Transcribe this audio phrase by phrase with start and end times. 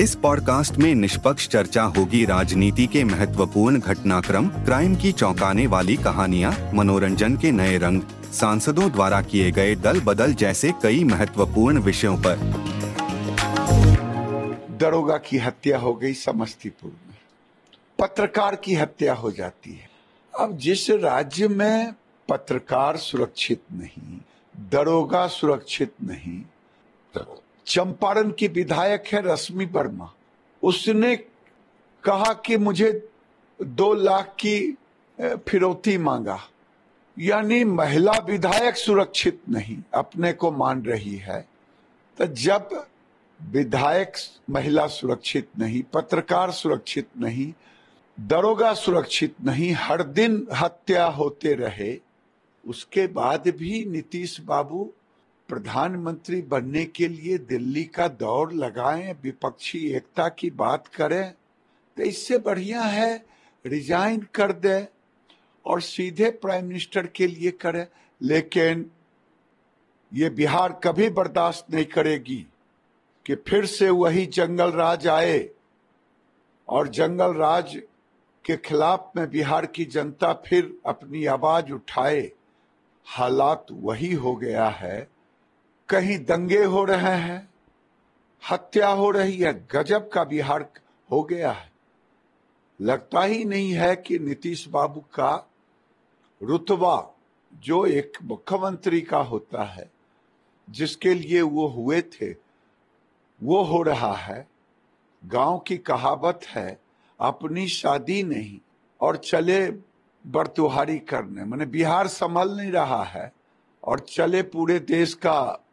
[0.00, 6.70] इस पॉडकास्ट में निष्पक्ष चर्चा होगी राजनीति के महत्वपूर्ण घटनाक्रम, क्राइम की चौंकाने वाली कहानियाँ,
[6.74, 8.02] मनोरंजन के नए रंग,
[8.32, 12.36] सांसदों द्वारा किए गए दल बदल जैसे कई महत्वपूर्ण विषयों पर।
[14.80, 17.16] दरोगा की हत्या हो गई समस्तीपुर में।
[17.98, 19.90] पत्रकार की हत्या हो जाती है।
[20.40, 21.94] अब जिस राज्य में
[22.28, 24.18] पत्रकार सुरक्षित नहीं,
[24.70, 26.42] दरोगा सुरक्षित नहीं
[27.68, 30.12] चंपारण की विधायक है रश्मि वर्मा।
[30.62, 31.14] उसने
[32.04, 32.90] कहा कि मुझे
[33.60, 34.76] दो लाख की
[35.18, 36.38] फिरौती मांगा।
[37.16, 41.40] यानी महिला विधायक सुरक्षित नहीं, अपने को मान रही है।
[42.18, 42.68] तो जब
[43.40, 44.12] विधायक
[44.50, 47.52] महिला सुरक्षित नहीं, पत्रकार सुरक्षित नहीं,
[48.18, 51.96] दरोगा सुरक्षित नहीं, हर दिन हत्या होते रहे,
[52.64, 54.92] उसके बाद भी नीतीश बाबू
[55.48, 61.32] प्रधानमंत्री बनने के लिए दिल्ली का दौड़ लगाएँ, विपक्षी एकता की बात करें
[61.96, 63.24] तो इससे बढ़िया है
[63.64, 64.86] रिजाइन कर दे
[65.66, 67.86] और सीधे प्राइम मिनिस्टर के लिए करे।
[68.20, 68.90] लेकिन
[70.12, 72.46] ये बिहार कभी बर्दाश्त नहीं करेगी
[73.26, 75.48] कि फिर से वही जंगल राज आए
[76.68, 77.76] और जंगल राज
[78.44, 82.30] के खिलाफ में बिहार की जनता फिर अपनी आवाज़ उठाए।
[83.06, 85.17] हालात वही हो गया है।
[85.88, 87.48] कहीं दंगे हो रहे हैं,
[88.50, 90.70] हत्या हो रही है, गजब का बिहार
[91.10, 91.72] हो गया है।
[92.80, 95.50] लगता ही नहीं है कि नीतीश बाबू का
[96.42, 97.14] रुतबा
[97.54, 99.90] जो एक मुख्यमंत्री का होता है,
[100.70, 102.30] जिसके लिए वो हुए थे,
[103.42, 104.48] वो हो रहा है।
[105.24, 106.80] गाँव की कहावत है,
[107.20, 108.58] अपनी शादी नहीं
[109.00, 109.70] और चले
[110.26, 113.32] बरतुहारी करने। मैंने बिहार संभल नहीं रहा है
[113.84, 115.64] और चले पूरे देश का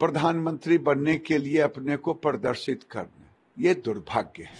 [0.00, 4.54] प्रधानमंत्री बनने के लिए अपने को प्रदर्शित करना ये दुर्भाग्य है।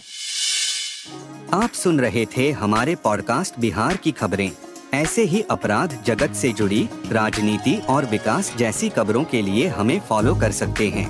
[1.62, 4.50] आप सुन रहे थे हमारे पॉडकास्ट बिहार की खबरें।
[4.94, 10.34] ऐसे ही अपराध जगत से जुड़ी राजनीति और विकास जैसी खबरों के लिए हमें फॉलो
[10.34, 11.08] कर सकते हैं।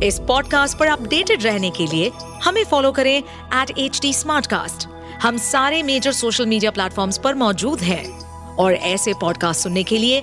[0.00, 3.18] इस पॉडकास्ट पर अपडेटेड रहने के लिए हमें फॉलो करें
[3.62, 4.12] एट एच डी
[5.16, 8.26] हम सारे मेजर सोशल मीडिया प्लेटफॉर्म पर मौजूद हैं।
[8.56, 10.22] और ऐसे पॉडकास्ट सुनने के लिए